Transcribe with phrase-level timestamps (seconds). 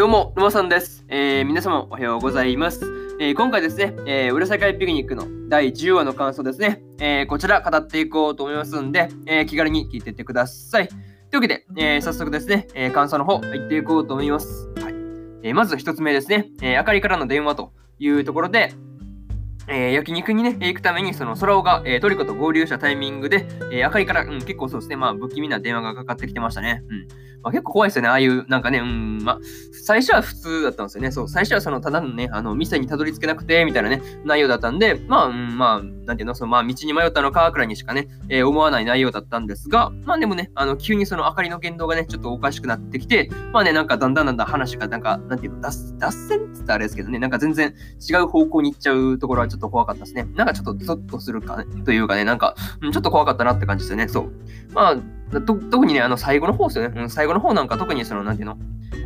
[0.00, 1.04] どうも、沼さんです。
[1.08, 2.86] えー、皆様おはようございます。
[3.20, 10.88] えー、今回ですね、えー、裏世界ピクニックの第10話の感想ですね、えー、こちら語っていこうと思いますんで、え、気軽に聞いていってください。
[10.88, 14.70] というわけで、え、早速ですね、え、感想の方入っていこうと思います。
[14.82, 14.94] はい
[15.42, 18.72] え、まず1つ目ですね、えー、あかりからの電話というところで、
[19.70, 26.82] えー、焼肉にね、行くために、その、空尾が、えー、トリコと合流したタイミングで、えー、あかりから、うん、結構そうですね、まあ、不気味な電話がかかってきてましたね。
[26.88, 27.30] うん。
[27.42, 28.08] まあ、結構怖いですよね。
[28.08, 29.38] ああいう、なんかね、うん、まあ、
[29.84, 31.10] 最初は普通だったんですよね。
[31.10, 47.74] そう、最初はその、ただのね、あの、店にたどり着けなくて、みたいなね、内容だったんで、まあ、うん、まあ、なんていうの、その、まあ、道に迷ったのか、くらいにしかね、えー、思わない内容だったんですが、まあでもね、あの、急にその、明かりの言動がね、ちょっとおかしくなってきて、まあね、なんかだんだんだんだん話が、なんか、なんていうの、脱脱線って言ったらあれですけどね、なんか全然
[48.08, 50.26] 違う方向に行っちゃうところはちょっとっと怖かったですね。
[50.34, 54.08] なんかちょっとゾッとするか、というかね、なんか、ちょっと怖かったなって感じですよね。
[54.08, 54.32] そう。
[54.72, 57.02] まあ、特にね、あの、最後の方ですよね。
[57.02, 58.56] うん、最後の方なんか特にその、なんていうの、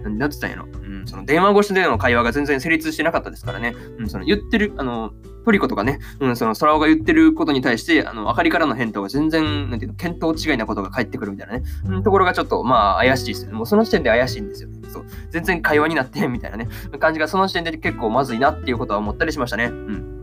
[0.04, 0.66] なんて言ったんやろ？
[0.66, 3.74] うん、その電話越しでの会話が全然成立してなかったですからね。
[3.98, 5.12] うん、その言ってる、あの、
[5.44, 13.56] トリコとかね、うん、その空尾が言ってることに対して、あの、あかりからの返答が全然、なんていうの、見当違いなことが返ってくるみたいなね、うん、ところがちょっと、まあ、怪しいですよね。
[13.56, 14.88] もうその時点で怪しいんですよね。
[14.88, 15.04] そう。
[15.30, 19.66] 全然会話になってみたいなね、感じがその時点で結構まずいなっていうことは思ったりしましたね。
[19.66, 20.13] うん。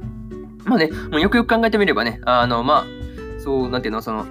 [0.72, 4.26] まあね、もうよくよく考えてみればね、あの、まあ、そう、なんていうの、その、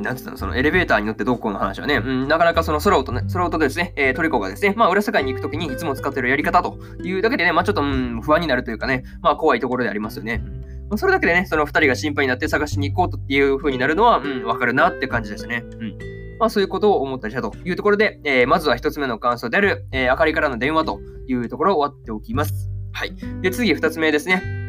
[0.00, 10.44] なんつったの、そのエレベーターに乗ってどうこうの話はね、うん、なかなかそのソロとね、ソロとですね、えー、トリコがですね、まあ、裏世界に行くときにいつも使ってるやり方というだけでね、まあ、ちょっと、うん、不安になるというかね、まあ、怖いところでありますよね。
[10.88, 15.64] まあ、それだけでね、その2人が心配になって探しに行こうとっていう風になるのは、うん、わかるなって感じですね。
[15.80, 15.98] うん。
[16.38, 22.70] まあ、そういうことを思ったりしたというところで、えー、まずは1つ目の感想である、えー、あかりからの電話というところを終わっておきます。
[22.92, 23.14] はい。
[23.42, 24.61] で、次2つ目ですね。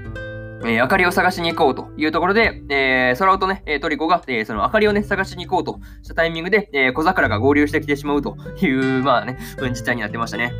[0.66, 9.38] えー、明かりを探しに行こうというところで、えー、空とね、トリコが、えー、その明かりをね、探しに行こうとしたタイミングで、え、小桜が合流してきてしまうという、 まあね、
[9.73, 10.54] 事態になってましたね。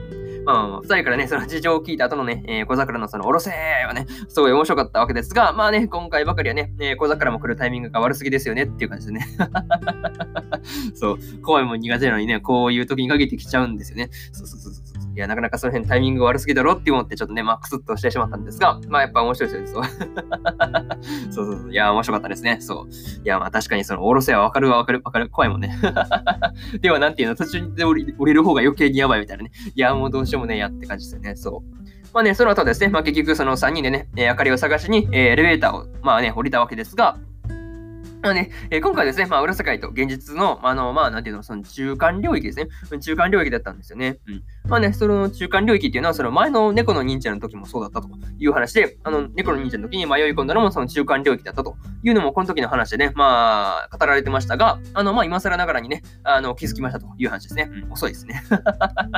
[0.46, 9.26] まあまあまあ、二人からね、その事情を聞いた後のね、えー、小桜のその、おろせーはね、すごい面白かったわけですが、まあね、今回ばかりはね、えー、小桜も来るタイミングが悪すぎですよねっていう感じでね。
[10.96, 14.10] そう、怖いもん苦手なのにね、こういう時に限ってきちゃうんですよね。
[14.34, 14.83] そうそうそうそう。
[15.16, 20.14] いや、なかなかその辺タイミング悪すぎだろって思ってちょっとね、まあ、クスッとしてしまったんですが、まあ、やっぱ面白いですよね、そう。
[21.32, 21.72] そうそうそう。
[21.72, 22.58] いや、面白かったですね。
[22.62, 22.94] そう。
[23.24, 25.78] いや、まあ、確かにその、おろせはわかるわ、わかる、わかる、怖いもんね。
[26.82, 29.52] では、なんていうの、途中で降り降りる方が余計にやばいみたいなね。
[29.76, 31.36] いや、もうどうしようもねえやって感じですよね。
[31.36, 31.84] そう。
[32.14, 37.18] まあね、その後ですね、まあ結局その3人でね、えー、明かりを探しに、えー、エレベーターを、まあね、降りたわけですが、
[38.24, 42.70] まあね、えー、今回ですね、まあ、裏世界と現実の、あの、まあ、なんていうの、その中間領域ですね。
[43.02, 44.18] 中間領域だったんですよね。
[44.28, 44.44] うん。
[44.70, 48.08] まあね、その中間領域っていうのは、その前の猫の忍者の時もそうだったと
[48.40, 57.70] いう話で、あの、猫の忍者の時に迷い込んだのもその中間領域だったというのも、この時の話でね、まあ、語られてましたが、あの、まあ、今更ながらにね、あの、気づきましたという話ですね。
[57.86, 58.42] うん、遅いですね。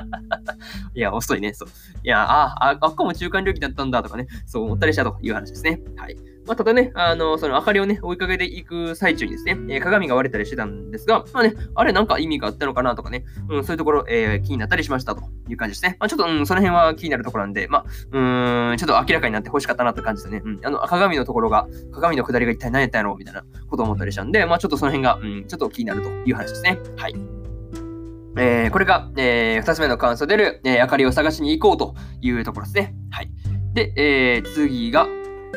[0.96, 1.70] いや、遅いね、そう。
[2.04, 5.80] いや、あ、あ、あっこも中間領域だったんだとかね、そう思ったりしたという話ですね。
[5.96, 6.35] はい。
[6.48, 15.98] まあ、ただね、あの、その明かりをね、追いかけていく最中にですね、えー、鏡が割れたりしてたんですが、まあね、あれなんか意味があったのかなとかね、うん、そういうところ、えー、気になったりしましたという感じですね。
[16.00, 20.42] まあ、ちょっと、うん、その辺は気になるところなんで、まあ、うん、ちょっと明らかになって欲しかったなって感じですね。
[20.46, 26.80] うん、あの、鏡のところが、鏡の下りが一体何やったんやろうみたいなことを思ったりしたんで、まあ、ちょっとその辺が、うん、ちょっと気になるという話ですね。
[26.98, 27.16] はい。
[28.38, 32.94] えー、これが、えー、二つ目の感想でる、えー、明かりを探しに行こうというところですね。
[33.10, 33.32] はい。
[33.74, 35.08] で、えー、次が、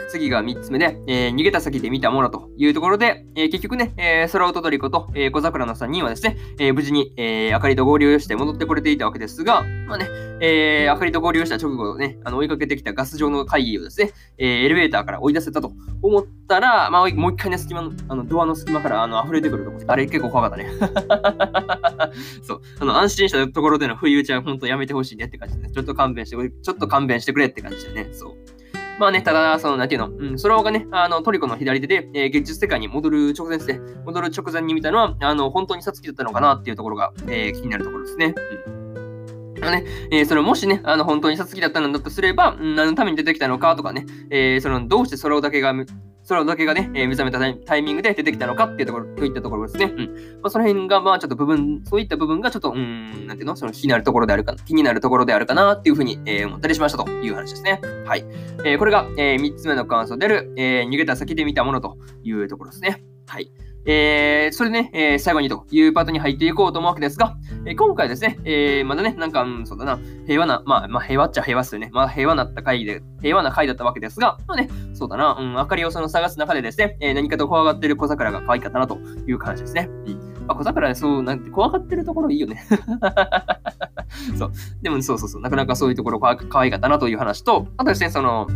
[0.09, 10.09] 次が3つ目で、えー、逃げた先で見たものというところで、えー、結局ね、えー、空音トリコと、えー、小桜の3人はですね、えー、無事に、えー、あかりと合流して戻ってこれていたわけですが、まあね、
[10.41, 20.71] えー、あかりと合流した直後ね、あの追いかけてきたガス状の会議をですね、えー、エレベーターから追い出せたと思ったら、まあ、もう一回ね、隙間の、あの、ドアの隙間からあの溢れてくるとこあれ結構怖かったね。
[22.43, 22.61] そう。
[22.81, 25.71] あの、安心したところでの不意打ちは本当やめてほしいねって感じでね。
[25.73, 28.09] ちょっと勘弁して、ちょっと勘弁してくれって感じでね。
[28.13, 28.58] そう。
[28.99, 38.35] まあね、ただ、その、なんていうの、うん、それがね、あの、トリコの左手で、えー、現実世界に戻る直前ですね、戻る直前に見たのは、あの、本当にサツキだったのかなっていうところが、えー、気になるところですね。
[39.57, 39.71] うん。
[39.71, 45.73] ね、えー、それもしね、あの、本当にサツキだったんだとすれば、何のために出てきたのかとかね、えー、その、どうしてそれだけが
[46.29, 49.87] 空だけがね、えー、目覚めたタイミングで出てきたのかっていうところ、といったところですね。
[49.97, 50.07] うん。
[50.43, 53.57] まあ、その辺が、まあ、ちょっと部分、そういった部分がちょっと、うん、なんていうの？
[53.57, 57.81] その気になるところであるか、気になるところであるかなっていうふうに、えー、思ったりしましたという話ですね。
[58.07, 58.25] はい。
[58.65, 63.03] えー、これが、えー、3つ目の感想である、えー、逃げた先で見たものというところですね。
[63.27, 63.51] はい。
[63.91, 71.89] えー、それでね、えー、最後にというパートに入っていこうと思うわけですが、えー、今回ですね、え、まだね、なんか、うん、そうだな、平和な、まあ、まあ、平和っちゃ平和っすよね。
[71.95, 79.89] まあ、平和なった回で、平和な回だったわけですが、まあね、そうだな、うん、明かりをその探す中でですね、え、何かと怖がってる小桜が可愛かったなという感じですね。
[80.05, 80.35] うん。
[80.47, 82.63] まあ、小桜、そう、なんて怖がってるところいいよね。
[84.37, 84.53] そう。
[84.83, 85.41] でも、そうそうそう。
[85.41, 88.49] なかなかそういうところか可愛かったなという話と、あとですね、その、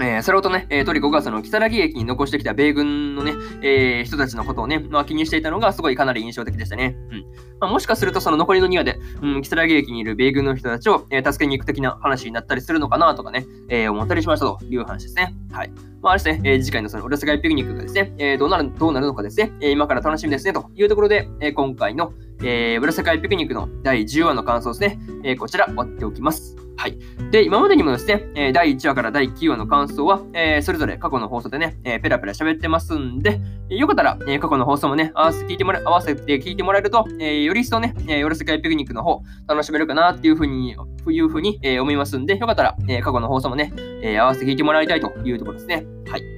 [0.00, 6.96] えー、それとね、えー、トリコがその、木更木駅に残してきた米軍のね、えー、人たちのことをね、まあ、気にしていたのがすごいかなり印象的でしたね。
[7.10, 7.24] うん。
[7.60, 15.34] まあ、もしかするとその残りの2話で、うん、木更木駅にいる米軍の人たちを、えー、助けに行く的な話になったりするのかなとかね、えー、思ったりしましたという話ですね。
[15.50, 15.70] はい。
[16.00, 22.12] まあ、あれですね、えー、次回のその、裏世界ピクニックがですね、えー、どうなる、どうなるのかですね、えー、今から楽しみですね、というところで、えー、今回の、
[22.42, 26.56] えー、裏世界ピクニックの第10話の感想ですね、えー、こちら、終わっておきます。
[26.78, 26.96] はい。
[27.32, 40.76] で、今までにもですね、えー第1話から第9話の感想は、えー、それぞれ過去の放送でね、えー、ペラペラ喋ってますんで、よかったら、えー、過去の放送もね、合わせて聞いてもら合わせて聞いてもらえると、えー、より一層ね、えー、夜世界ピクニックの方、楽しめるかなっていうふうに、
[41.10, 45.84] いうふうに、えー、思いますんで、よかったら、えー、過去の放送もね、えー、合わせて聞いてもらいたいというところですね。
[46.08, 46.37] はい。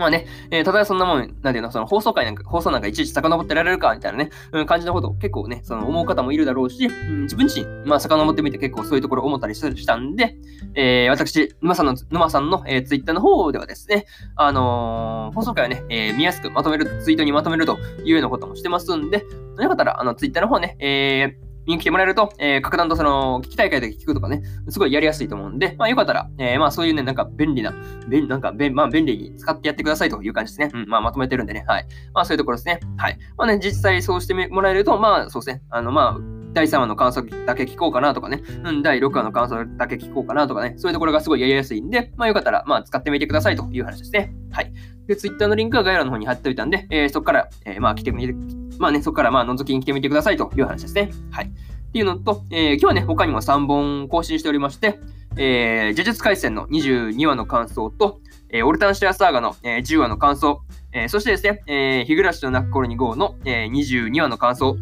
[0.00, 10.36] まあね、えー、ただそんなもん、なんていうの、その放送回なんか、放送なんかいちいち遡ってられるか、みたいなね、うん、感じのことを結構ね、その思う方もいるだろうし、うん、自分自身、まあ遡ってみて結構そういうところ思ったりしたんで、
[10.74, 14.06] えー、私、沼さんの、沼さんの、えー、ツイッターの方ではですね、
[14.36, 19.24] あのー、放送回をね、えー、見やすくまとめる、ツイートにまとめるというようなこともしてますんで、
[19.58, 27.74] よかったら、あの、ツイッターの方ね、えー、に来てもらえると、えー、格段とその、聞きたい回で聞くとかね、すごいやりやすいと思うんで、まあよかったら、えー、まあそういうね、なんか便利な、
[28.08, 30.80] 便、なんか便、まあ便利に使ってやってくださいという感じですね。
[30.82, 31.86] うん、まあまとめてるんでね、はい。
[32.14, 32.80] まあそういうところですね。
[32.96, 33.18] はい。
[33.36, 44.34] まあね、実際そうしてもらえると、まあそうですね、あの、まあ、第3話の感想だけ聞こうかなとかね、うん、第6話の感想だけ聞こうかなとかね、そういうところがすごいやりやすいんで、まあよかったら、まあ使ってみてくださいという話ですね。
[44.50, 44.72] はい。
[45.06, 48.34] で、Twitter のリンクは概要欄の方に貼っておいたんで、えー、そこから、えー、まあ来てみて、
[48.80, 51.10] まあね、そこからまあ覗きに来てみてくださいという話ですね。
[51.30, 51.46] はい。
[51.46, 54.98] っていうのと、えー、今日はね、他にも3本更新しておりまして、
[55.36, 60.62] えー、呪術廻戦の22話の感想と、えー、オルタンシアサーガの、えー、10話の感想、
[60.92, 64.76] えー、そしてですね、えー、日暮らしと泣く頃に GO の、えー、22話の感想、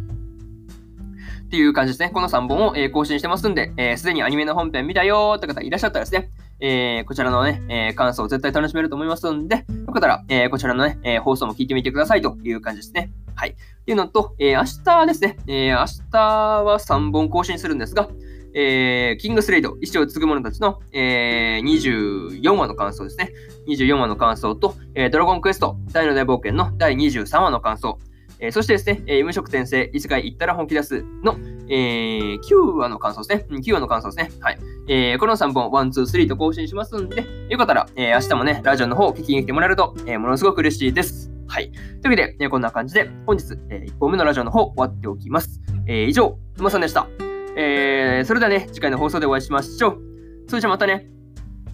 [1.49, 2.11] っていう感じですね。
[2.11, 6.31] この3本を、えー、更新してますんで、す、えー、で、にアニメの本編見たよーって方いらっしゃったらですね、
[6.61, 13.11] えー、こちらのね、えー、感想を絶対楽しめると思いますんで、よかったら、えー、こちらのね、えー、放送も聞いてみてくださいという感じですね。
[13.39, 13.51] はい。
[13.51, 13.55] っ
[13.85, 18.09] ていうのと、えー、明日ですね、えー、明日は3本更新するんですが、
[18.53, 23.31] えー、キングスレイド、一生継ぐ者たちの、えー、24話の感想ですね。
[23.69, 28.01] 24話の感想と、えー、ドラゴンクエスト、大の大冒険の第23話の感想、
[28.41, 31.37] えー、そしてですね、えー、無職転生、異世界行ったら本気出すの、
[31.69, 33.61] えー、9話の感想ですね。
[33.61, 34.31] 9話の感想ですね。
[34.41, 34.59] はい。
[34.89, 41.38] えー、この3本、1、2、3と更新しますんで、よかったら、えー、明日もね、ラジオの方を聞きに来てもらえると、えー、ものすごく嬉しいです。
[41.49, 41.71] はい。
[41.73, 45.61] というわけで、えこんな感じで、本日、え1本目のラジオの方、終わっておきます。
[45.87, 47.09] え以上、沼さんでした。
[47.57, 49.99] えそれではね、次回の放送でお会いしましょう。
[50.47, 51.07] それじゃまたね。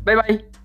[0.05, 0.64] バイバイ。